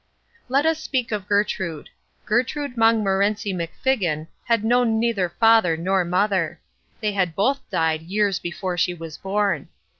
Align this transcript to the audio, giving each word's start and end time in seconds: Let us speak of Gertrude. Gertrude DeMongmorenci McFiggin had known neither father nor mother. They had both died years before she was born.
Let 0.49 0.65
us 0.65 0.81
speak 0.81 1.11
of 1.11 1.27
Gertrude. 1.27 1.87
Gertrude 2.25 2.73
DeMongmorenci 2.75 3.53
McFiggin 3.53 4.25
had 4.45 4.63
known 4.63 4.99
neither 4.99 5.29
father 5.29 5.77
nor 5.77 6.03
mother. 6.03 6.59
They 7.01 7.11
had 7.11 7.35
both 7.35 7.61
died 7.69 8.01
years 8.01 8.39
before 8.39 8.79
she 8.79 8.95
was 8.95 9.19
born. 9.19 9.67